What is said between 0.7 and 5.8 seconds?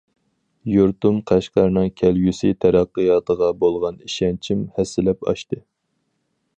يۇرتۇم قەشقەرنىڭ كەلگۈسى تەرەققىياتىغا بولغان ئىشەنچىم ھەسسىلەپ ئاشتى.